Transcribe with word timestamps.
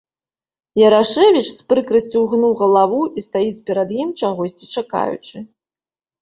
Ярашэвіч 0.87 1.43
з 1.57 1.61
прыкрасцю 1.73 2.17
ўгнуў 2.23 2.55
галаву 2.63 3.01
і 3.19 3.25
стаіць 3.27 3.63
перад 3.69 3.89
ім, 4.01 4.09
чагосьці 4.23 4.65
чакаючы. 4.75 5.37